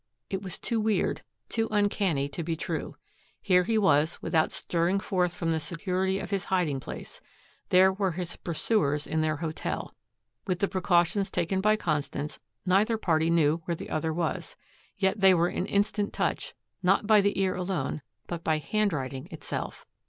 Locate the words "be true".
2.43-2.95